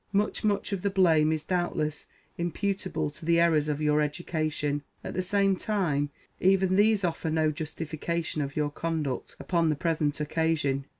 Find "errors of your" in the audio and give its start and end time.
3.39-4.01